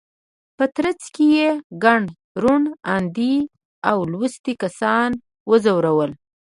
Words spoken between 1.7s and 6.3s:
ګڼ روڼ اندي او لوستي کسان وځورول.